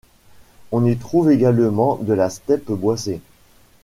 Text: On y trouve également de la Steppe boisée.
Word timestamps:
On 0.71 0.83
y 0.87 0.97
trouve 0.97 1.29
également 1.29 1.97
de 1.97 2.13
la 2.13 2.31
Steppe 2.31 2.71
boisée. 2.71 3.21